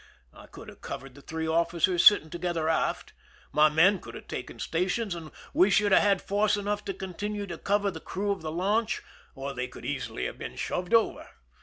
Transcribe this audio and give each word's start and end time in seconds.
I 0.33 0.47
could 0.47 0.67
have 0.67 0.81
covered 0.81 1.13
the 1.13 1.21
three 1.21 1.47
officers 1.47 2.03
sitting 2.03 2.31
together 2.31 2.67
aft; 2.67 3.13
my 3.51 3.69
men 3.69 3.99
could 3.99 4.15
have 4.15 4.27
taken 4.27 4.57
stations, 4.57 5.13
and 5.13 5.29
we 5.53 5.69
should 5.69 5.91
have 5.91 6.01
had 6.01 6.23
force 6.23 6.57
enough 6.57 6.83
to 6.85 6.93
continue 6.95 7.45
to 7.45 7.59
cover 7.59 7.91
the 7.91 7.99
crew 7.99 8.31
of 8.31 8.41
the 8.41 8.49
launch, 8.51 9.03
or 9.35 9.53
they 9.53 9.67
could 9.67 9.85
easily 9.85 10.25
have 10.25 10.39
been 10.39 10.55
shoved 10.55 10.95
over. 10.95 11.29